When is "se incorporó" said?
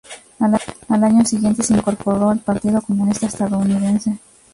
1.61-2.31